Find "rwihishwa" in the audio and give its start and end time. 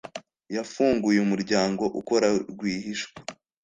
2.51-3.17